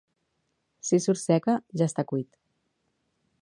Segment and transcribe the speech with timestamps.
[0.87, 2.29] Si surt seca, ja està cuit.